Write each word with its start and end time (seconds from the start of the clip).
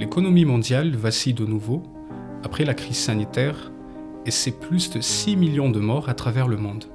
l'économie 0.00 0.46
mondiale 0.46 0.96
vacille 0.96 1.34
de 1.34 1.44
nouveau 1.44 1.82
après 2.42 2.64
la 2.64 2.72
crise 2.72 2.96
sanitaire 2.96 3.70
et 4.24 4.30
c'est 4.30 4.58
plus 4.58 4.88
de 4.88 5.02
6 5.02 5.36
millions 5.36 5.68
de 5.68 5.78
morts 5.78 6.08
à 6.08 6.14
travers 6.14 6.48
le 6.48 6.56
monde. 6.56 6.86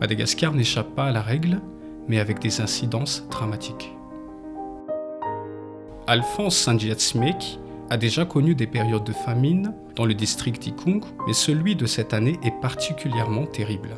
Madagascar 0.00 0.52
n'échappe 0.52 0.92
pas 0.96 1.04
à 1.04 1.12
la 1.12 1.22
règle, 1.22 1.60
mais 2.08 2.18
avec 2.18 2.40
des 2.40 2.60
incidences 2.60 3.24
dramatiques. 3.30 3.94
Alphonse 6.08 6.56
Sanjiatsmek 6.56 7.60
a 7.90 7.96
déjà 7.96 8.24
connu 8.24 8.56
des 8.56 8.66
périodes 8.66 9.04
de 9.04 9.12
famine 9.12 9.72
dans 9.94 10.04
le 10.04 10.14
district 10.14 10.60
d'Ikung, 10.60 11.04
mais 11.28 11.32
celui 11.32 11.76
de 11.76 11.86
cette 11.86 12.12
année 12.12 12.40
est 12.42 12.60
particulièrement 12.60 13.46
terrible. 13.46 13.90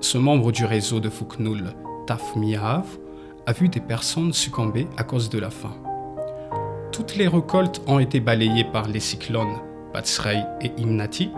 Ce 0.00 0.16
membre 0.16 0.50
du 0.50 0.64
réseau 0.64 0.98
de 0.98 1.10
Fuknul, 1.10 1.74
Taf 2.06 2.36
Miahav, 2.36 2.86
a 3.44 3.52
vu 3.52 3.68
des 3.68 3.80
personnes 3.80 4.32
succomber 4.32 4.88
à 4.96 5.04
cause 5.04 5.28
de 5.28 5.38
la 5.38 5.50
faim. 5.50 5.76
Toutes 6.96 7.16
les 7.16 7.28
récoltes 7.28 7.82
ont 7.86 7.98
été 7.98 8.20
balayées 8.20 8.64
par 8.64 8.88
les 8.88 9.00
cyclones 9.00 9.58
Batsrei 9.92 10.42
et 10.62 10.72
Imnati. 10.78 11.30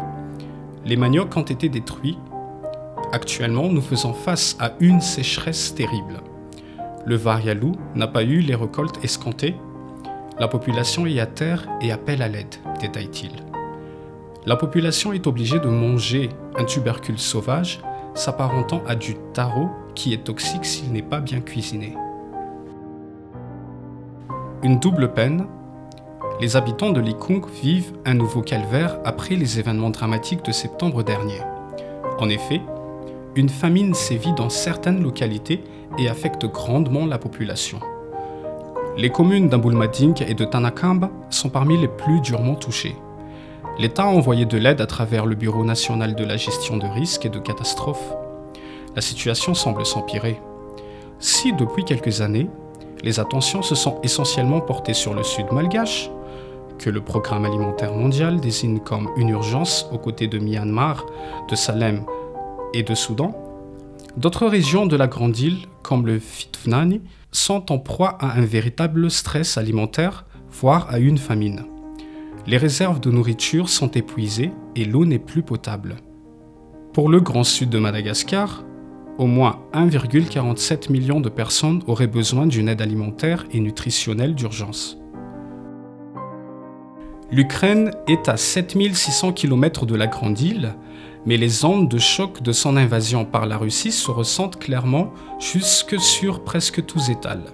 Les 0.84 0.97
maniocs 0.97 1.37
ont 1.37 1.43
été 1.43 1.69
détruits. 1.69 2.17
Actuellement, 3.11 3.69
nous 3.69 3.81
faisons 3.81 4.12
face 4.12 4.57
à 4.61 4.75
une 4.79 5.01
sécheresse 5.01 5.75
terrible. 5.75 6.21
Le 7.05 7.17
Varialou 7.17 7.73
n'a 7.97 8.07
pas 8.07 8.23
eu 8.23 8.39
les 8.39 8.55
récoltes 8.55 9.03
escomptées. 9.03 9.57
La 10.39 10.47
population 10.47 11.07
est 11.07 11.19
à 11.19 11.27
terre 11.27 11.67
et 11.81 11.91
appelle 11.91 12.23
à 12.23 12.29
l'aide, 12.29 12.55
détaille-t-il. 12.81 13.33
La 14.47 14.55
population 14.55 15.12
est 15.12 15.27
obligée 15.27 15.59
de 15.59 15.67
manger 15.67 16.29
un 16.56 16.67
tubercule 16.67 17.19
sauvage 17.19 17.81
s'apparentant 18.15 18.84
à 18.87 18.95
du 18.95 19.17
taro 19.33 19.70
qui 19.97 20.12
est 20.12 20.23
toxique 20.23 20.65
s'il 20.65 20.93
n'est 20.93 21.03
pas 21.03 21.19
bien 21.19 21.41
cuisiné. 21.41 21.97
Une 24.65 24.80
double 24.80 25.12
peine. 25.12 25.47
Les 26.41 26.56
habitants 26.56 26.91
de 26.91 27.01
Likung 27.01 27.47
vivent 27.62 27.92
un 28.05 28.14
nouveau 28.14 28.42
calvaire 28.42 28.98
après 29.05 29.37
les 29.37 29.61
événements 29.61 29.91
dramatiques 29.91 30.45
de 30.45 30.51
septembre 30.51 31.05
dernier. 31.05 31.41
En 32.19 32.28
effet, 32.28 32.61
une 33.36 33.51
famine 33.51 33.95
sévit 33.95 34.33
dans 34.33 34.48
certaines 34.48 35.01
localités 35.01 35.62
et 35.97 36.09
affecte 36.09 36.45
grandement 36.47 37.06
la 37.06 37.19
population. 37.19 37.79
Les 38.97 39.11
communes 39.11 39.48
d'Amboulmading 39.48 40.25
et 40.27 40.34
de 40.34 40.45
Tanakamba 40.45 41.09
sont 41.31 41.51
parmi 41.51 41.79
les 41.79 41.86
plus 41.86 42.20
durement 42.20 42.56
touchées. 42.56 42.97
L'État 43.79 44.05
a 44.05 44.06
envoyé 44.06 44.45
de 44.45 44.59
l'aide 44.59 44.81
à 44.81 44.86
travers 44.86 45.25
le 45.25 45.36
Bureau 45.36 45.64
national 45.64 46.17
de 46.17 46.25
la 46.25 46.36
gestion 46.36 46.79
de 46.79 46.86
risques 46.86 47.27
et 47.27 47.31
de 47.31 47.39
catastrophes. 47.39 48.12
La 48.97 49.03
situation 49.03 49.55
semble 49.55 49.86
s'empirer. 49.86 50.41
Si 51.20 51.53
depuis 51.53 51.84
quelques 51.84 52.23
années, 52.23 52.51
les 53.03 53.21
attentions 53.21 53.63
se 53.63 53.75
sont 53.75 54.01
essentiellement 54.03 54.61
portées 54.61 54.95
sur 54.95 55.15
le 55.15 55.23
sud 55.23 55.47
malgache, 55.53 56.11
que 56.79 56.91
le 56.91 57.01
Programme 57.01 57.45
alimentaire 57.45 57.93
mondial 57.93 58.41
désigne 58.41 58.79
comme 58.79 59.11
une 59.17 59.31
urgence 59.31 59.87
aux 59.93 59.99
côtés 59.99 60.29
de 60.29 60.39
Myanmar, 60.39 61.05
de 61.49 61.57
Salem 61.57 62.05
et 62.73 62.83
de 62.83 62.95
Soudan, 62.95 63.35
d'autres 64.17 64.47
régions 64.47 64.87
de 64.87 64.97
la 64.97 65.07
Grande 65.07 65.39
Île, 65.39 65.59
comme 65.83 66.07
le 66.07 66.19
Fitfnani, 66.19 67.01
sont 67.33 67.73
en 67.73 67.79
proie 67.79 68.17
à 68.21 68.39
un 68.39 68.45
véritable 68.45 69.11
stress 69.11 69.59
alimentaire, 69.59 70.25
voire 70.51 70.87
à 70.91 70.99
une 70.99 71.19
famine. 71.19 71.65
Les 72.47 72.57
réserves 72.57 73.01
de 73.01 73.11
nourriture 73.11 73.69
sont 73.69 73.91
épuisées 73.91 74.53
et 74.75 74.85
l'eau 74.85 75.05
n'est 75.05 75.19
plus 75.19 75.43
potable. 75.43 75.97
Pour 76.95 77.11
le 77.11 77.21
Grand 77.21 77.45
Sud 77.45 77.69
de 77.69 77.79
Madagascar, 77.79 78.65
au 79.19 79.27
moins 79.27 79.58
1,47 79.74 80.91
million 80.91 81.20
de 81.20 81.28
personnes 81.28 81.83
auraient 81.86 82.06
besoin 82.06 82.47
d'une 82.47 82.69
aide 82.69 82.80
alimentaire 82.80 83.44
et 83.52 83.61
nutritionnelle 83.61 84.34
d'urgence. 84.34 84.98
L'Ukraine 87.30 87.91
est 88.06 88.28
à 88.28 88.39
7600 88.39 89.33
km 89.33 89.84
de 89.84 89.95
la 89.95 90.07
Grande 90.07 90.40
Île, 90.40 90.74
mais 91.27 91.36
les 91.36 91.64
ondes 91.64 91.89
de 91.89 91.98
choc 91.98 92.40
de 92.40 92.52
son 92.52 92.77
invasion 92.77 93.27
par 93.27 93.45
la 93.45 93.58
Russie 93.58 93.92
se 93.92 94.11
ressentent 94.11 94.58
clairement 94.58 95.12
jusque 95.39 96.01
sur 96.01 96.42
presque 96.42 96.86
tous 96.86 97.11
étals. 97.11 97.52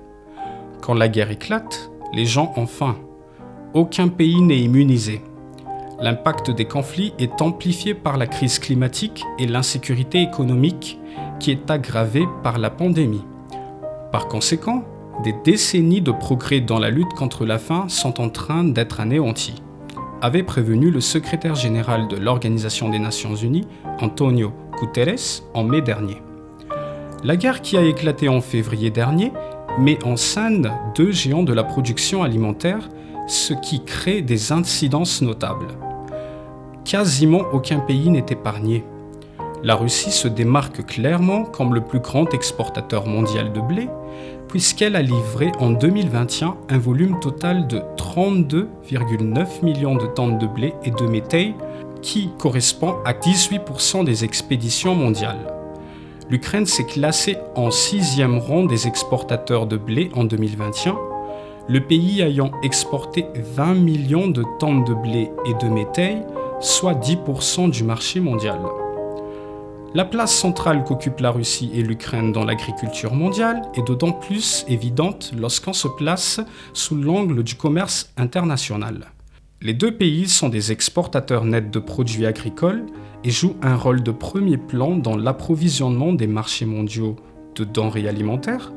Quand 0.81 0.95
la 0.95 1.09
guerre 1.09 1.31
éclate, 1.31 1.91
les 2.13 2.27
gens 2.27 2.53
ont 2.57 2.67
faim. 2.67 2.97
Aucun 3.73 4.07
pays 4.07 4.41
n'est 4.41 4.61
immunisé. 4.61 5.23
L'impact 6.01 6.51
des 6.51 6.67
conflits 6.67 7.15
est 7.19 7.41
amplifié 7.41 7.95
par 7.95 8.17
la 8.17 8.27
crise 8.27 8.59
climatique 8.59 9.25
et 9.39 9.47
l'insécurité 9.47 10.23
économique 10.23 10.99
qui 11.41 11.51
est 11.51 11.71
aggravée 11.71 12.27
par 12.43 12.59
la 12.59 12.71
pandémie. 12.71 13.25
Par 14.13 14.29
conséquent, 14.29 14.85
des 15.23 15.35
décennies 15.45 16.01
de 16.01 16.13
progrès 16.13 16.61
dans 16.61 16.79
la 16.79 16.91
lutte 16.91 17.15
contre 17.15 17.45
la 17.45 17.59
faim 17.59 17.87
sont 17.89 18.21
en 18.21 18.29
train 18.29 18.65
d'être 18.65 19.01
anéantis, 19.01 19.63
avait 20.23 20.43
prévenu 20.43 20.91
le 20.91 21.01
secrétaire 21.01 21.55
général 21.55 22.09
de 22.09 22.17
l'Organisation 22.17 22.89
des 22.89 22.99
Nations 22.99 23.35
Unies, 23.35 23.67
Antonio 24.01 24.53
Guterres, 24.81 25.43
en 25.55 25.65
mai 25.65 25.83
dernier. 25.83 26.21
La 27.23 27.37
guerre 27.37 27.63
qui 27.63 27.77
a 27.77 27.83
éclaté 27.83 28.29
en 28.29 28.41
février 28.41 28.91
dernier 28.91 29.33
met 29.79 30.05
en 30.05 30.17
scène 30.17 30.73
deux 30.95 31.11
géants 31.11 31.43
de 31.43 31.53
la 31.53 31.65
production 31.65 32.23
alimentaire, 32.23 32.89
ce 33.27 33.55
qui 33.55 33.85
crée 33.85 34.23
des 34.23 34.53
incidences 34.53 35.23
notables. 35.23 35.69
Quasiment 36.85 37.43
aucun 37.53 37.79
pays 37.79 38.11
n'est 38.11 38.27
épargné 38.29 38.85
la 39.65 39.77
Russie 39.77 40.13
se 40.13 40.29
démarque 40.29 40.85
clairement 40.85 41.45
comme 41.45 41.75
le 41.75 41.81
plus 41.81 41.99
grand 41.99 42.33
exportateur 42.35 43.07
mondial 43.07 43.51
de 43.53 43.61
blé, 43.63 43.89
puisqu'elle 44.47 44.95
a 44.95 45.01
livré 45.01 45.53
en 45.59 45.71
2021 45.71 46.55
un 46.69 46.79
volume 46.79 47.19
total 47.19 47.67
de 47.67 47.79
32,9 47.97 49.65
millions 49.65 49.97
de 49.97 50.07
tonnes 50.07 50.37
de 50.37 50.47
blé 50.47 50.75
et 50.85 50.91
de 50.91 51.07
métail, 51.07 51.55
qui 52.03 52.31
correspond 52.39 52.97
à 53.07 53.15
18% 53.15 54.05
des 54.05 54.25
expéditions 54.25 54.95
mondiales. 54.95 55.51
L'Ukraine 56.29 56.67
s'est 56.67 56.85
classée 56.85 57.39
en 57.55 57.71
sixième 57.71 58.39
rang 58.39 58.65
des 58.65 58.87
exportateurs 58.87 59.67
de 59.67 59.79
blé 59.79 60.11
en 60.15 60.25
2021, 60.25 60.99
le 61.69 61.81
pays 61.81 62.21
ayant 62.21 62.51
exporté 62.63 63.25
20 63.57 63.75
millions 63.75 64.29
de 64.29 64.45
tonnes 64.59 64.85
de 64.85 64.93
blé 64.93 65.31
et 65.47 65.55
de 65.55 65.71
métail, 65.71 66.23
soit 66.61 66.95
10% 66.95 67.71
du 67.71 67.83
marché 67.83 68.21
mondial. 68.21 68.61
La 69.97 70.05
place 70.05 70.35
centrale 70.35 70.83
qu'occupent 70.83 71.21
la 71.21 71.31
Russie 71.31 71.71
et 71.73 71.81
l'Ukraine 71.81 72.33
dans 72.33 72.45
l'agriculture 72.45 73.15
mondiale 73.15 73.63
est 73.77 73.87
d'autant 73.87 74.11
plus 74.11 74.65
évidente 74.67 75.31
lorsqu'on 75.39 75.73
se 75.73 75.87
place 75.87 76.41
sous 76.73 76.97
l'angle 76.97 77.45
du 77.45 77.55
commerce 77.55 78.13
international. 78.17 79.13
Les 79.63 79.73
deux 79.73 79.97
pays 79.97 80.29
sont 80.29 80.49
des 80.49 80.73
exportateurs 80.73 81.45
nets 81.45 81.71
de 81.71 81.79
produits 81.79 82.27
agricoles 82.27 82.87
et 83.23 83.31
jouent 83.31 83.55
un 83.63 83.77
rôle 83.77 84.03
de 84.03 84.11
premier 84.11 84.57
plan 84.57 84.97
dans 84.97 85.17
l'approvisionnement 85.17 86.13
des 86.13 86.27
marchés 86.27 86.67
mondiaux 86.67 87.15
de 87.55 87.63
denrées 87.63 88.09
alimentaires, 88.09 88.73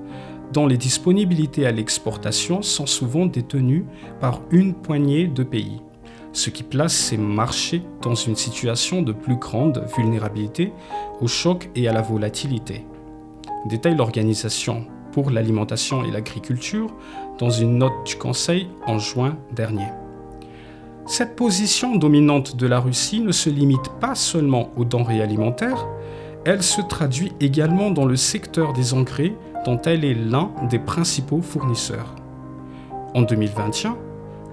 dont 0.54 0.68
les 0.68 0.78
disponibilités 0.78 1.66
à 1.66 1.72
l'exportation 1.72 2.62
sont 2.62 2.86
souvent 2.86 3.26
détenues 3.26 3.88
par 4.20 4.42
une 4.52 4.76
poignée 4.76 5.26
de 5.26 5.42
pays 5.42 5.82
ce 6.38 6.52
qui 6.52 6.62
place 6.62 6.94
ces 6.94 7.18
marchés 7.18 7.82
dans 8.04 8.14
une 8.14 8.36
situation 8.36 9.02
de 9.02 9.12
plus 9.12 9.38
grande 9.38 9.84
vulnérabilité 9.98 10.72
au 11.20 11.28
choc 11.28 11.70
et 11.76 11.88
à 11.88 11.94
la 11.94 12.04
volatilité. 12.04 12.86
Détaille 13.66 13.96
l'Organisation 13.96 14.86
pour 15.14 15.32
l'alimentation 15.32 16.06
et 16.06 16.12
l'agriculture 16.12 16.94
dans 17.40 17.50
une 17.50 17.80
note 17.80 18.06
du 18.06 18.18
Conseil 18.18 18.68
en 18.86 19.00
juin 19.00 19.36
dernier. 19.52 19.88
Cette 21.08 21.36
position 21.36 21.96
dominante 21.96 22.56
de 22.56 22.68
la 22.68 22.80
Russie 22.80 23.22
ne 23.22 23.32
se 23.32 23.50
limite 23.50 23.90
pas 24.00 24.14
seulement 24.14 24.70
aux 24.76 24.86
denrées 24.86 25.24
alimentaires, 25.24 25.88
elle 26.46 26.62
se 26.62 26.82
traduit 26.82 27.32
également 27.40 27.90
dans 27.90 28.06
le 28.06 28.16
secteur 28.16 28.74
des 28.74 28.94
engrais 28.94 29.34
dont 29.66 29.82
elle 29.82 30.06
est 30.06 30.14
l'un 30.14 30.52
des 30.70 30.80
principaux 30.80 31.42
fournisseurs. 31.42 32.14
En 33.16 33.24
2021, 33.24 33.98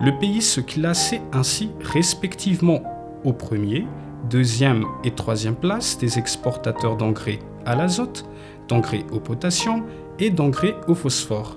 le 0.01 0.19
pays 0.19 0.43
se 0.43 0.61
classait 0.61 1.23
ainsi 1.33 1.71
respectivement 1.81 2.83
au 3.25 3.33
premier, 3.33 3.87
deuxième 4.29 4.85
et 5.05 5.13
troisième 5.13 5.55
place 5.55 5.99
des 5.99 6.19
exportateurs 6.19 6.97
d'engrais 6.97 7.39
à 7.65 7.75
l'azote, 7.75 8.27
d'engrais 8.69 9.05
au 9.13 9.21
potassium 9.21 9.85
et 10.19 10.31
d'engrais 10.31 10.75
au 10.89 10.95
phosphore. 10.95 11.57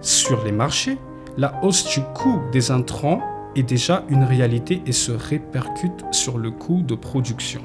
Sur 0.00 0.44
les 0.44 0.52
marchés, 0.52 0.98
la 1.36 1.60
hausse 1.62 1.84
du 1.88 2.00
coût 2.14 2.40
des 2.52 2.70
intrants 2.70 3.20
est 3.56 3.62
déjà 3.62 4.04
une 4.08 4.24
réalité 4.24 4.82
et 4.86 4.92
se 4.92 5.12
répercute 5.12 6.04
sur 6.12 6.38
le 6.38 6.50
coût 6.50 6.82
de 6.82 6.94
production. 6.94 7.62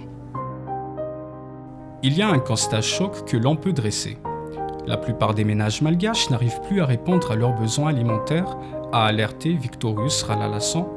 Il 2.02 2.18
y 2.18 2.22
a 2.22 2.30
un 2.30 2.40
constat 2.40 2.82
choc 2.82 3.26
que 3.26 3.38
l'on 3.38 3.56
peut 3.56 3.74
dresser. 3.74 4.18
La 4.86 4.98
plupart 4.98 5.34
des 5.34 5.46
ménages 5.46 5.82
malgaches 5.82 6.30
n'arrivent 6.30 6.60
plus 6.68 6.82
à 6.82 6.86
répondre 6.86 7.32
à 7.32 7.36
leurs 7.36 7.54
besoins 7.54 7.90
alimentaires 7.90 8.58
a 8.94 9.06
alerté 9.06 9.54
Victorius 9.54 10.22
Ralalassan, 10.22 10.88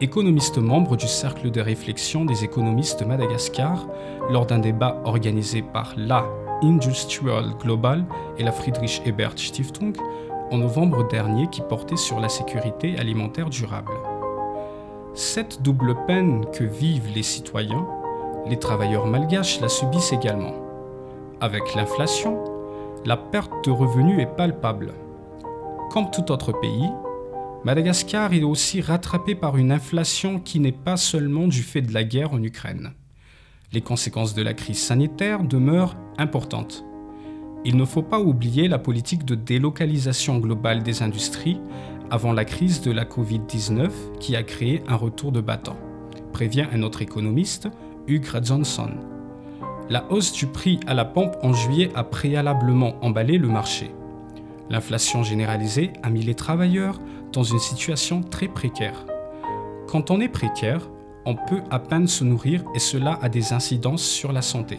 économiste 0.00 0.58
membre 0.58 0.96
du 0.96 1.08
Cercle 1.08 1.50
de 1.50 1.60
réflexion 1.60 2.24
des 2.24 2.44
économistes 2.44 3.00
de 3.00 3.04
Madagascar, 3.04 3.88
lors 4.30 4.46
d'un 4.46 4.60
débat 4.60 5.02
organisé 5.04 5.60
par 5.60 5.94
la 5.96 6.24
Industrial 6.62 7.50
Global 7.60 8.04
et 8.38 8.44
la 8.44 8.52
Friedrich 8.52 9.02
Ebert 9.04 9.36
Stiftung 9.36 9.94
en 10.52 10.58
novembre 10.58 11.08
dernier 11.08 11.48
qui 11.50 11.60
portait 11.60 11.96
sur 11.96 12.20
la 12.20 12.28
sécurité 12.28 12.96
alimentaire 12.98 13.50
durable. 13.50 13.94
Cette 15.14 15.60
double 15.60 15.96
peine 16.06 16.46
que 16.52 16.62
vivent 16.62 17.10
les 17.12 17.24
citoyens, 17.24 17.84
les 18.46 18.58
travailleurs 18.60 19.06
malgaches 19.06 19.60
la 19.60 19.68
subissent 19.68 20.12
également. 20.12 20.54
Avec 21.40 21.74
l'inflation, 21.74 22.38
la 23.04 23.16
perte 23.16 23.64
de 23.64 23.72
revenus 23.72 24.20
est 24.20 24.36
palpable. 24.36 24.94
Comme 25.90 26.10
tout 26.12 26.30
autre 26.30 26.52
pays, 26.52 26.88
Madagascar 27.64 28.34
est 28.34 28.42
aussi 28.42 28.82
rattrapé 28.82 29.34
par 29.34 29.56
une 29.56 29.72
inflation 29.72 30.38
qui 30.38 30.60
n'est 30.60 30.70
pas 30.70 30.98
seulement 30.98 31.48
du 31.48 31.62
fait 31.62 31.80
de 31.80 31.94
la 31.94 32.04
guerre 32.04 32.34
en 32.34 32.42
Ukraine. 32.42 32.92
Les 33.72 33.80
conséquences 33.80 34.34
de 34.34 34.42
la 34.42 34.52
crise 34.52 34.78
sanitaire 34.78 35.42
demeurent 35.42 35.96
importantes. 36.18 36.84
Il 37.64 37.78
ne 37.78 37.86
faut 37.86 38.02
pas 38.02 38.20
oublier 38.20 38.68
la 38.68 38.78
politique 38.78 39.24
de 39.24 39.34
délocalisation 39.34 40.38
globale 40.38 40.82
des 40.82 41.02
industries 41.02 41.58
avant 42.10 42.34
la 42.34 42.44
crise 42.44 42.82
de 42.82 42.90
la 42.90 43.06
Covid-19 43.06 43.90
qui 44.20 44.36
a 44.36 44.42
créé 44.42 44.82
un 44.86 44.96
retour 44.96 45.32
de 45.32 45.40
battant, 45.40 45.78
prévient 46.34 46.66
un 46.70 46.82
autre 46.82 47.00
économiste, 47.00 47.68
Hugh 48.06 48.26
Johnson. 48.42 48.90
La 49.88 50.04
hausse 50.12 50.32
du 50.32 50.46
prix 50.46 50.80
à 50.86 50.92
la 50.92 51.06
pompe 51.06 51.36
en 51.42 51.54
juillet 51.54 51.90
a 51.94 52.04
préalablement 52.04 53.02
emballé 53.02 53.38
le 53.38 53.48
marché. 53.48 53.90
L'inflation 54.68 55.22
généralisée 55.22 55.94
a 56.02 56.10
mis 56.10 56.22
les 56.22 56.34
travailleurs 56.34 57.00
dans 57.34 57.42
une 57.42 57.58
situation 57.58 58.22
très 58.22 58.48
précaire. 58.48 59.04
Quand 59.88 60.10
on 60.10 60.20
est 60.20 60.28
précaire, 60.28 60.88
on 61.26 61.34
peut 61.34 61.62
à 61.70 61.78
peine 61.78 62.06
se 62.06 62.24
nourrir 62.24 62.62
et 62.74 62.78
cela 62.78 63.18
a 63.20 63.28
des 63.28 63.52
incidences 63.52 64.02
sur 64.02 64.32
la 64.32 64.40
santé. 64.40 64.78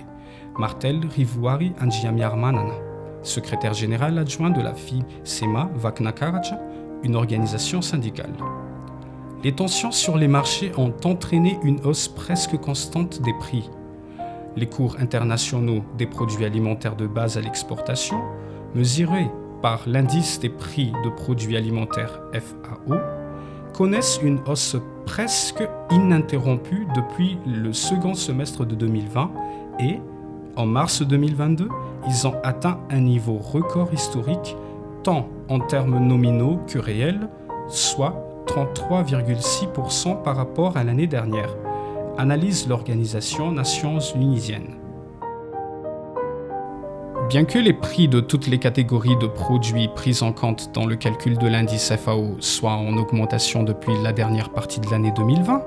Martel 0.57 1.01
Rivuari 1.05 1.73
Anjiamiarmanana, 1.81 2.75
secrétaire 3.23 3.73
général 3.73 4.17
adjoint 4.17 4.51
de 4.51 4.61
la 4.61 4.73
FI 4.73 5.03
SEMA 5.23 5.69
Vaknakarja, 5.75 6.59
une 7.03 7.15
organisation 7.15 7.81
syndicale. 7.81 8.33
Les 9.43 9.51
tensions 9.51 9.91
sur 9.91 10.17
les 10.17 10.29
marchés 10.29 10.71
ont 10.77 10.93
entraîné 11.03 11.59
une 11.61 11.85
hausse 11.85 12.07
presque 12.07 12.57
constante 12.57 13.21
des 13.21 13.33
prix. 13.33 13.69
Les 14.55 14.67
cours 14.67 14.95
internationaux 14.99 15.83
des 15.97 16.07
produits 16.07 16.45
alimentaires 16.45 16.95
de 16.95 17.05
base 17.05 17.37
à 17.37 17.41
l'exportation, 17.41 18.21
mesurés 18.73 19.29
par 19.61 19.81
l'indice 19.87 20.39
des 20.39 20.49
prix 20.49 20.91
de 21.03 21.09
produits 21.09 21.57
alimentaires 21.57 22.21
FAO, 22.33 22.95
connaissent 23.73 24.19
une 24.23 24.39
hausse 24.47 24.77
presque 25.05 25.67
ininterrompue 25.91 26.87
depuis 26.95 27.37
le 27.45 27.73
second 27.73 28.13
semestre 28.13 28.65
de 28.65 28.75
2020 28.75 29.31
et, 29.79 29.99
en 30.55 30.65
mars 30.65 31.01
2022, 31.01 31.67
ils 32.07 32.27
ont 32.27 32.35
atteint 32.43 32.79
un 32.89 33.01
niveau 33.01 33.37
record 33.37 33.93
historique 33.93 34.55
tant 35.03 35.27
en 35.49 35.59
termes 35.59 35.99
nominaux 35.99 36.59
que 36.67 36.79
réels, 36.79 37.27
soit 37.67 38.43
33,6% 38.47 40.23
par 40.23 40.37
rapport 40.37 40.77
à 40.77 40.83
l'année 40.83 41.07
dernière, 41.07 41.55
analyse 42.17 42.67
l'organisation 42.67 43.51
Nations 43.51 43.99
Unisienne. 44.15 44.84
Bien 47.29 47.43
que 47.43 47.57
les 47.57 47.73
prix 47.73 48.07
de 48.07 48.19
toutes 48.19 48.45
les 48.45 48.59
catégories 48.59 49.17
de 49.17 49.25
produits 49.25 49.87
pris 49.87 50.19
en 50.21 50.31
compte 50.31 50.69
dans 50.75 50.85
le 50.85 50.95
calcul 50.95 51.39
de 51.39 51.47
l'indice 51.47 51.91
FAO 51.95 52.35
soient 52.39 52.73
en 52.73 52.95
augmentation 52.97 53.63
depuis 53.63 53.93
la 54.03 54.13
dernière 54.13 54.51
partie 54.51 54.79
de 54.79 54.87
l'année 54.91 55.11
2020, 55.15 55.63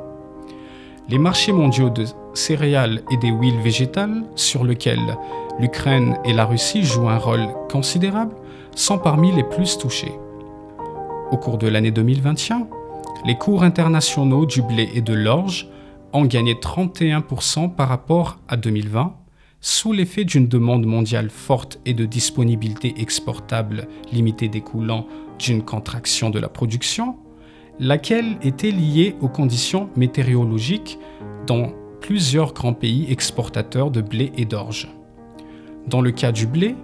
les 1.08 1.18
marchés 1.18 1.50
mondiaux 1.50 1.90
de 1.90 2.04
céréales 2.32 3.02
et 3.10 3.16
des 3.16 3.30
huiles 3.30 3.58
végétales, 3.58 4.22
sur 4.36 4.62
lesquels 4.62 5.16
l'Ukraine 5.58 6.16
et 6.24 6.32
la 6.32 6.44
Russie 6.44 6.84
jouent 6.84 7.08
un 7.08 7.18
rôle 7.18 7.48
considérable, 7.68 8.36
sont 8.76 8.98
parmi 8.98 9.32
les 9.32 9.44
plus 9.44 9.78
touchés. 9.78 10.12
Au 11.32 11.38
cours 11.38 11.58
de 11.58 11.66
l'année 11.66 11.90
2021, 11.90 12.68
les 13.24 13.36
cours 13.36 13.64
internationaux 13.64 14.46
du 14.46 14.62
blé 14.62 14.90
et 14.94 15.00
de 15.00 15.12
l'orge 15.12 15.68
ont 16.12 16.24
gagné 16.24 16.54
31% 16.54 17.74
par 17.74 17.88
rapport 17.88 18.38
à 18.46 18.56
2020 18.56 19.12
sous 19.60 19.92
l'effet 19.92 20.24
d'une 20.24 20.48
demande 20.48 20.86
mondiale 20.86 21.30
forte 21.30 21.80
et 21.84 21.94
de 21.94 22.04
disponibilité 22.04 22.94
exportable 22.98 23.88
limitée 24.12 24.48
découlant 24.48 25.06
d'une 25.38 25.64
contraction 25.64 26.30
de 26.30 26.38
la 26.38 26.48
production, 26.48 27.16
laquelle 27.80 28.38
était 28.42 28.70
liée 28.70 29.16
aux 29.20 29.28
conditions 29.28 29.88
météorologiques 29.96 30.98
dans 31.46 31.72
plusieurs 32.00 32.52
grands 32.54 32.74
pays 32.74 33.06
exportateurs 33.10 33.90
de 33.90 34.00
blé 34.00 34.32
et 34.36 34.44
d'orge. 34.44 34.88
Dans 35.86 36.00
le 36.00 36.12
cas 36.12 36.32
du 36.32 36.46
blé, 36.46 36.76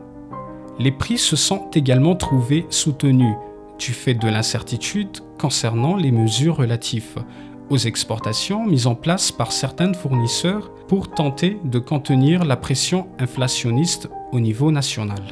les 0.78 0.92
prix 0.92 1.18
se 1.18 1.36
sont 1.36 1.70
également 1.74 2.16
trouvés 2.16 2.66
soutenus 2.70 3.36
du 3.78 3.92
fait 3.92 4.14
de 4.14 4.28
l'incertitude 4.28 5.20
concernant 5.38 5.96
les 5.96 6.10
mesures 6.10 6.56
relatives 6.56 7.24
aux 7.70 7.76
exportations 7.76 8.66
mises 8.66 8.87
en 8.87 8.94
place 8.94 9.32
par 9.32 9.52
certains 9.52 9.93
fournisseurs 9.93 10.70
pour 10.88 11.11
tenter 11.11 11.58
de 11.64 11.78
contenir 11.78 12.44
la 12.44 12.56
pression 12.56 13.08
inflationniste 13.19 14.08
au 14.32 14.40
niveau 14.40 14.70
national. 14.70 15.22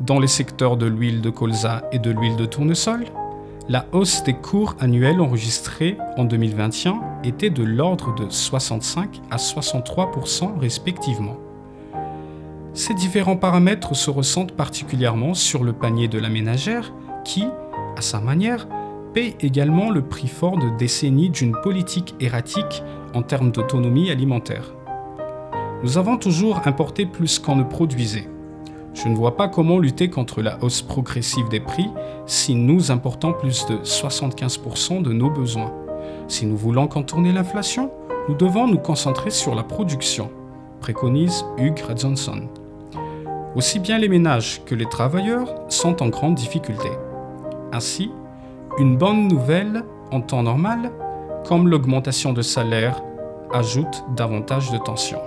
Dans 0.00 0.20
les 0.20 0.28
secteurs 0.28 0.76
de 0.76 0.86
l'huile 0.86 1.20
de 1.20 1.30
colza 1.30 1.84
et 1.92 1.98
de 1.98 2.10
l'huile 2.10 2.36
de 2.36 2.46
tournesol, 2.46 3.04
la 3.68 3.84
hausse 3.92 4.22
des 4.22 4.34
cours 4.34 4.76
annuels 4.80 5.20
enregistrés 5.20 5.98
en 6.16 6.24
2021 6.24 7.00
était 7.24 7.50
de 7.50 7.62
l'ordre 7.62 8.14
de 8.14 8.30
65 8.30 9.20
à 9.30 9.38
63 9.38 10.10
respectivement. 10.58 11.36
Ces 12.72 12.94
différents 12.94 13.36
paramètres 13.36 13.94
se 13.94 14.08
ressentent 14.08 14.52
particulièrement 14.52 15.34
sur 15.34 15.64
le 15.64 15.72
panier 15.72 16.08
de 16.08 16.18
la 16.18 16.28
ménagère 16.28 16.94
qui, 17.24 17.44
à 17.96 18.00
sa 18.00 18.20
manière, 18.20 18.68
paye 19.12 19.36
également 19.40 19.90
le 19.90 20.02
prix 20.02 20.28
fort 20.28 20.58
de 20.58 20.68
décennies 20.76 21.30
d'une 21.30 21.56
politique 21.62 22.14
erratique 22.20 22.82
en 23.14 23.22
termes 23.22 23.50
d'autonomie 23.50 24.10
alimentaire. 24.10 24.72
Nous 25.82 25.96
avons 25.96 26.16
toujours 26.16 26.66
importé 26.66 27.06
plus 27.06 27.38
qu'on 27.38 27.56
ne 27.56 27.62
produisait. 27.62 28.28
Je 28.94 29.08
ne 29.08 29.14
vois 29.14 29.36
pas 29.36 29.48
comment 29.48 29.78
lutter 29.78 30.10
contre 30.10 30.42
la 30.42 30.62
hausse 30.62 30.82
progressive 30.82 31.48
des 31.48 31.60
prix 31.60 31.88
si 32.26 32.56
nous 32.56 32.90
importons 32.90 33.32
plus 33.32 33.64
de 33.66 33.76
75% 33.76 35.02
de 35.02 35.12
nos 35.12 35.30
besoins. 35.30 35.72
Si 36.26 36.46
nous 36.46 36.56
voulons 36.56 36.88
contourner 36.88 37.32
l'inflation, 37.32 37.92
nous 38.28 38.34
devons 38.34 38.66
nous 38.66 38.78
concentrer 38.78 39.30
sur 39.30 39.54
la 39.54 39.62
production, 39.62 40.30
préconise 40.80 41.44
Hugh 41.58 41.80
Johnson. 41.96 42.48
Aussi 43.54 43.78
bien 43.78 43.98
les 43.98 44.08
ménages 44.08 44.62
que 44.64 44.74
les 44.74 44.86
travailleurs 44.86 45.54
sont 45.68 46.02
en 46.02 46.08
grande 46.08 46.34
difficulté. 46.34 46.90
Ainsi, 47.72 48.10
une 48.76 48.96
bonne 48.96 49.28
nouvelle 49.28 49.84
en 50.10 50.20
temps 50.20 50.42
normal, 50.42 50.92
comme 51.46 51.68
l'augmentation 51.68 52.32
de 52.32 52.42
salaire, 52.42 53.02
ajoute 53.52 54.04
davantage 54.14 54.70
de 54.70 54.78
tension. 54.78 55.18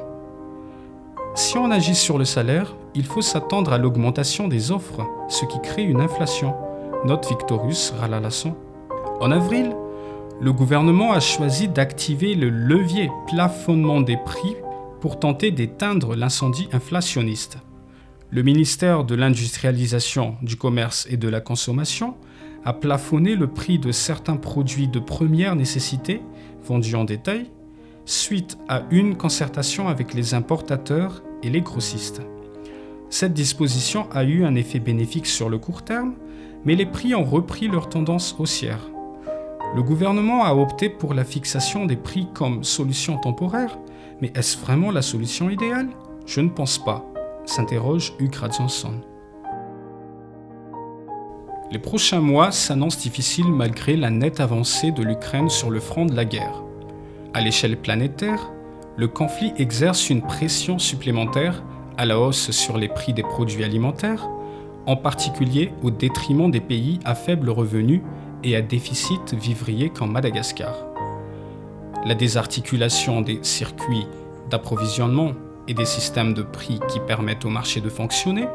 Si 1.34 1.58
on 1.58 1.72
agit 1.72 1.96
sur 1.96 2.18
le 2.18 2.26
salaire, 2.26 2.76
il 2.94 3.06
faut 3.06 3.22
s'attendre 3.22 3.74
à 3.74 3.78
l'augmentation 3.78 4.48
des 4.48 4.72
offres, 4.72 5.08
ce 5.30 5.46
qui 5.46 5.60
crée 5.62 5.84
une 5.84 6.02
inflation, 6.02 6.54
note 7.06 7.28
Victorus 7.28 7.94
Ralalasson. 8.00 8.56
En 9.22 9.32
avril, 9.32 9.76
le 10.42 10.54
gouvernement 10.54 11.14
a 11.14 11.20
choisi 11.20 11.68
d'activer 11.68 12.36
le 12.36 12.50
levier 12.50 13.10
plafonnement 13.28 14.02
des 14.02 14.18
prix 14.18 14.56
pour 15.00 15.20
tenter 15.20 15.52
d'éteindre 15.52 16.16
l'incendie 16.16 16.68
inflationniste. 16.74 17.58
Le 18.30 18.44
ministère 18.44 19.04
de 19.04 19.16
l'Industrialisation, 19.16 20.36
du 20.42 20.56
Commerce 20.56 21.08
et 21.10 21.18
de 21.18 21.28
la 21.28 21.42
Consommation 21.42 22.16
a 22.64 22.74
plafonné 22.74 23.36
le 23.36 23.48
prix 23.48 23.80
de 23.80 23.92
certains 23.92 24.38
produits 24.38 24.88
de 24.88 25.00
première 25.00 25.56
nécessité 25.56 26.22
vendus 26.64 26.96
en 26.96 27.04
détail 27.04 27.50
suite 28.06 28.58
à 28.68 28.84
une 28.92 29.16
concertation 29.16 29.88
avec 29.88 30.14
les 30.14 30.34
importateurs 30.34 31.24
et 31.44 31.50
les 31.50 31.62
grossistes. 31.62 32.22
Cette 33.10 33.34
disposition 33.34 34.10
a 34.12 34.24
eu 34.24 34.46
un 34.46 34.56
effet 34.56 34.80
bénéfique 34.80 35.28
sur 35.28 35.50
le 35.50 35.58
court 35.58 35.84
terme, 35.84 36.16
mais 36.66 36.76
les 36.76 36.86
prix 36.86 37.16
ont 37.16 37.24
repris 37.24 37.68
leur 37.68 37.90
tendance 37.90 38.36
haussière. 38.40 38.90
Le 39.76 39.84
gouvernement 39.84 40.44
a 40.44 40.54
opté 40.54 40.90
pour 40.90 41.14
la 41.14 41.24
fixation 41.24 41.86
des 41.86 41.96
prix 41.96 42.28
comme 42.34 42.64
solution 42.64 43.18
temporaire, 43.18 43.78
mais 44.22 44.32
est-ce 44.36 44.58
vraiment 44.58 44.92
la 44.92 45.02
solution 45.02 45.50
idéale? 45.50 45.90
Je 46.26 46.42
ne 46.42 46.50
pense 46.50 46.78
pas, 46.84 47.06
s'interroge 47.46 48.14
Hugh 48.20 48.34
Johnson. 48.34 48.94
Les 51.72 51.80
prochains 51.80 52.20
mois 52.20 52.52
s'annoncent 52.52 53.00
difficiles 53.00 53.50
malgré 53.50 53.96
la 53.96 54.10
nette 54.10 54.42
avancée 54.42 54.92
de 54.92 55.04
l'Ukraine 55.04 55.50
sur 55.50 55.70
le 55.70 55.80
front 55.80 56.06
de 56.06 56.14
la 56.14 56.26
guerre. 56.26 56.62
À 57.34 57.40
l'échelle 57.40 57.78
planétaire, 57.78 58.52
le 58.98 59.08
conflit 59.08 59.54
exerce 59.58 60.10
une 60.10 60.22
pression 60.22 60.80
supplémentaire 60.80 61.64
à 61.98 62.06
la 62.06 62.20
hausse 62.20 62.52
sur 62.52 62.78
les 62.78 62.90
prix 62.90 63.14
des 63.14 63.24
produits 63.24 63.64
alimentaires, 63.64 64.28
en 64.86 64.98
particulier 64.98 65.72
au 65.82 65.92
détriment 65.92 66.52
des 66.52 66.60
pays 66.60 67.00
à 67.06 67.16
faible 67.16 67.50
revenu 67.50 68.04
et 68.44 68.58
à 68.58 68.62
déficit 68.62 69.34
vivrier 69.34 69.90
comme 69.92 70.12
Madagascar. 70.12 70.76
La 72.06 72.16
désarticulation 72.16 73.22
des 73.22 73.40
circuits 73.44 74.08
d'approvisionnement 74.50 75.32
et 75.72 75.74
des 75.74 75.86
systèmes 75.86 76.34
de 76.34 76.42
prix 76.42 76.82
qui 76.90 77.00
permettent 77.00 77.46
au 77.46 77.50
marché 77.50 77.80
de 77.80 77.88
fonctionner 77.88 78.46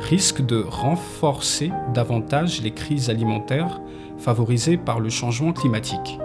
risquent 0.00 0.44
de 0.44 0.64
renforcer 0.66 1.70
davantage 1.92 2.62
les 2.62 2.70
crises 2.70 3.10
alimentaires 3.10 3.82
favorisées 4.16 4.78
par 4.78 4.98
le 4.98 5.10
changement 5.10 5.52
climatique. 5.52 6.18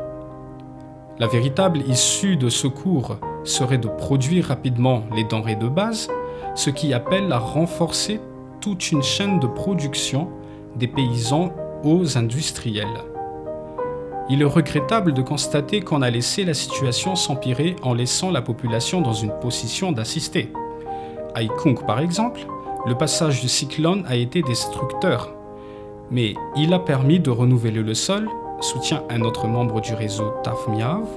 La 1.19 1.27
véritable 1.27 1.81
issue 1.89 2.37
de 2.37 2.47
ce 2.47 2.67
cours 2.67 3.17
serait 3.43 3.77
de 3.77 3.89
produire 3.89 4.45
rapidement 4.45 5.03
les 5.13 5.25
denrées 5.25 5.57
de 5.57 5.67
base, 5.67 6.09
ce 6.55 6.69
qui 6.69 6.93
appelle 6.93 7.29
à 7.33 7.39
renforcer 7.39 8.21
toute 8.61 8.91
une 8.93 9.03
chaîne 9.03 9.41
de 9.41 9.47
production 9.47 10.29
des 10.77 10.87
paysans 10.87 11.51
aux 11.83 12.17
industriels. 12.17 13.03
Il 14.29 14.41
est 14.41 14.45
regrettable 14.45 15.13
de 15.13 15.21
constater 15.21 15.79
qu'on 15.79 16.01
a 16.01 16.09
laissé 16.09 16.43
la 16.43 16.53
situation 16.53 17.15
s'empirer 17.15 17.77
en 17.81 17.93
laissant 17.93 18.29
la 18.29 18.41
population 18.41 18.99
dans 18.99 19.13
une 19.13 19.31
position 19.39 19.93
d'assister. 19.93 20.51
À 21.33 21.39
par 21.85 22.01
exemple, 22.01 22.41
le 22.85 22.95
passage 22.95 23.39
du 23.39 23.47
cyclone 23.47 24.03
a 24.05 24.17
été 24.17 24.41
destructeur, 24.41 25.33
mais 26.11 26.33
il 26.57 26.73
a 26.73 26.79
permis 26.79 27.21
de 27.21 27.29
renouveler 27.29 27.81
le 27.81 27.93
sol, 27.93 28.27
soutient 28.59 29.03
un 29.09 29.21
autre 29.21 29.47
membre 29.47 29.79
du 29.79 29.93
réseau 29.93 30.33
Tafmiav. 30.43 31.07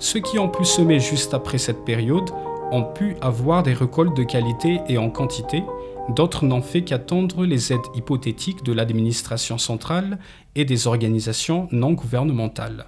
Ceux 0.00 0.20
qui 0.20 0.38
ont 0.40 0.48
pu 0.48 0.64
semer 0.64 0.98
juste 0.98 1.34
après 1.34 1.58
cette 1.58 1.84
période 1.84 2.30
ont 2.72 2.82
pu 2.82 3.16
avoir 3.20 3.62
des 3.62 3.74
récoltes 3.74 4.16
de 4.16 4.24
qualité 4.24 4.80
et 4.88 4.98
en 4.98 5.08
quantité, 5.08 5.62
D'autres 6.10 6.44
n'ont 6.44 6.60
fait 6.60 6.82
qu'attendre 6.82 7.46
les 7.46 7.72
aides 7.72 7.80
hypothétiques 7.94 8.62
de 8.62 8.72
l'administration 8.72 9.56
centrale 9.56 10.18
et 10.54 10.64
des 10.64 10.86
organisations 10.86 11.66
non 11.72 11.92
gouvernementales. 11.92 12.86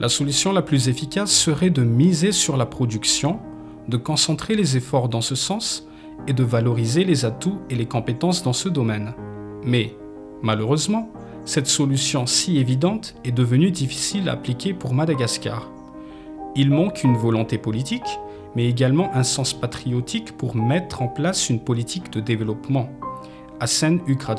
La 0.00 0.08
solution 0.08 0.52
la 0.52 0.62
plus 0.62 0.88
efficace 0.88 1.30
serait 1.30 1.70
de 1.70 1.82
miser 1.82 2.32
sur 2.32 2.56
la 2.56 2.66
production, 2.66 3.38
de 3.88 3.96
concentrer 3.96 4.56
les 4.56 4.76
efforts 4.76 5.08
dans 5.08 5.20
ce 5.20 5.36
sens 5.36 5.86
et 6.26 6.32
de 6.32 6.42
valoriser 6.42 7.04
les 7.04 7.24
atouts 7.24 7.60
et 7.70 7.76
les 7.76 7.86
compétences 7.86 8.42
dans 8.42 8.52
ce 8.52 8.68
domaine. 8.68 9.14
Mais, 9.64 9.94
malheureusement, 10.42 11.10
cette 11.44 11.68
solution 11.68 12.26
si 12.26 12.58
évidente 12.58 13.14
est 13.24 13.32
devenue 13.32 13.70
difficile 13.70 14.28
à 14.28 14.32
appliquer 14.32 14.74
pour 14.74 14.94
Madagascar. 14.94 15.70
Il 16.56 16.70
manque 16.70 17.04
une 17.04 17.16
volonté 17.16 17.58
politique, 17.58 18.18
mais 18.56 18.68
également 18.68 19.14
un 19.14 19.22
sens 19.22 19.54
patriotique 19.54 20.36
pour 20.36 20.56
mettre 20.56 21.02
en 21.02 21.08
place 21.08 21.50
une 21.50 21.60
politique 21.60 22.12
de 22.12 22.20
développement. 22.20 22.88
Hassan 23.60 24.00
Ukra. 24.06 24.34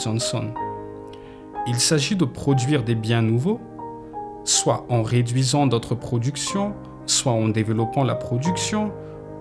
Il 1.67 1.75
s'agit 1.75 2.15
de 2.15 2.25
produire 2.25 2.84
des 2.84 2.96
biens 2.96 3.22
nouveaux, 3.22 3.62
soit 4.43 4.86
en 4.89 5.01
réduisant 5.01 5.67
d'autres 5.67 5.96
productions, 5.96 6.74
soit 7.05 7.32
en 7.32 7.48
développant 7.48 8.03
la 8.03 8.15
production, 8.15 8.91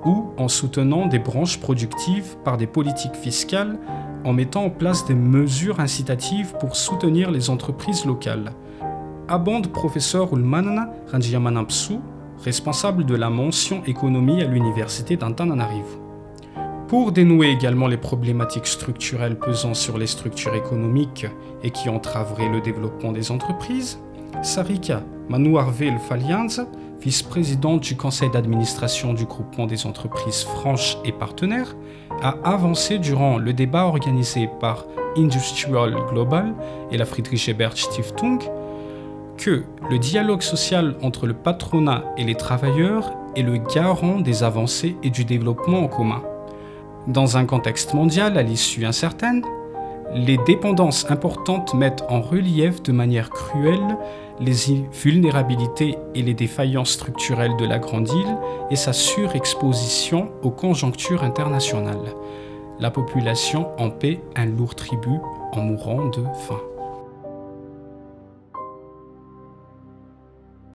ou 0.05 0.31
en 0.37 0.49
soutenant 0.49 1.07
des 1.07 1.19
branches 1.19 1.61
productives 1.61 2.37
par 2.45 2.57
des 2.57 2.67
politiques 2.67 3.14
fiscales, 3.14 3.79
en 4.25 4.33
mettant 4.33 4.64
en 4.64 4.71
place 4.71 5.07
des 5.07 5.14
mesures 5.14 5.81
incitatives 5.81 6.55
pour 6.59 6.76
soutenir 6.76 7.31
les 7.31 7.50
entreprises 7.50 8.05
locales. 8.05 8.52
Abonde 9.29 9.69
professeur 9.69 10.33
Ulmanana 10.37 10.91
Ranjiamanapsu 11.11 11.95
responsable 12.42 13.04
de 13.04 13.14
la 13.14 13.30
mention 13.30 13.84
économie 13.84 14.42
à 14.42 14.46
l'université 14.46 15.16
d'Antananarivo. 15.16 15.99
Pour 16.88 17.12
dénouer 17.12 17.50
également 17.50 17.87
les 17.87 17.96
problématiques 17.96 18.66
structurelles 18.66 19.38
pesant 19.38 19.75
sur 19.75 19.96
les 19.96 20.06
structures 20.06 20.54
économiques 20.54 21.26
et 21.62 21.70
qui 21.70 21.88
entraveraient 21.88 22.50
le 22.50 22.61
développement 22.61 23.12
des 23.12 23.30
entreprises, 23.30 23.99
Sarika 24.42 25.02
Manuarvel 25.28 25.99
Falianz, 25.99 26.66
vice-présidente 27.00 27.80
du 27.80 27.96
conseil 27.96 28.30
d'administration 28.30 29.14
du 29.14 29.25
groupement 29.25 29.66
des 29.66 29.87
entreprises 29.87 30.42
franches 30.42 30.99
et 31.04 31.12
partenaires, 31.12 31.75
a 32.22 32.37
avancé 32.44 32.99
durant 32.99 33.38
le 33.38 33.52
débat 33.52 33.87
organisé 33.87 34.49
par 34.61 34.84
Industrial 35.16 35.94
Global 36.11 36.54
et 36.90 36.99
la 36.99 37.04
Friedrich 37.04 37.49
Ebert 37.49 37.76
Stiftung 37.76 38.38
que 39.37 39.65
le 39.91 39.99
dialogue 39.99 40.43
social 40.43 40.97
entre 41.03 41.27
le 41.27 41.35
patronat 41.35 42.05
et 42.17 42.25
les 42.25 42.35
travailleurs 42.35 43.12
est 43.37 43.43
le 43.43 43.57
garant 43.57 44.21
des 44.21 44.43
avancées 44.43 44.97
et 45.03 45.11
du 45.11 45.25
développement 45.25 45.81
en 45.81 45.89
commun. 45.89 46.23
Dans 47.07 47.37
un 47.37 47.47
contexte 47.47 47.95
mondial 47.95 48.39
à 48.39 48.43
l'issue 48.43 48.85
incertaine, 48.85 49.43
les 50.15 50.39
dépendances 50.47 51.11
importantes 51.11 51.75
mettent 51.75 52.05
en 52.09 52.21
relief 52.21 52.83
de 52.83 52.93
manière 52.93 53.31
cruelle 53.31 53.97
les 54.41 54.87
vulnérabilités 54.93 55.97
et 56.15 56.23
les 56.23 56.35
défaillances 56.35 56.91
structurelles 56.91 57.57
de 57.57 57.65
la 57.65 57.79
Grande 57.79 58.09
Île 58.09 58.37
et 58.71 58.77
sa 58.77 58.93
surexposition 58.93 60.31
aux 60.43 60.51
conjonctures 60.51 61.23
internationales. 61.25 62.15
La 62.79 62.91
population 62.91 63.69
en 63.79 63.91
paie 63.91 64.21
un 64.37 64.47
lourd 64.47 64.75
tribut 64.75 65.21
en 65.53 65.62
mourant 65.62 66.07
de 66.07 66.23
faim. 66.47 66.61